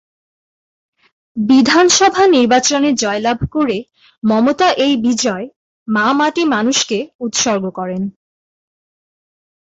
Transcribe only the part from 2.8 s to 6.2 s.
জয়লাভ করে মমতা এই বিজয় "মা